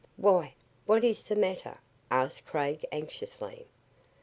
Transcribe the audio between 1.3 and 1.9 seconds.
matter?"